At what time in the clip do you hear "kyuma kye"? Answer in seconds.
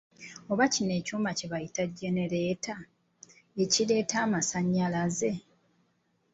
1.05-1.47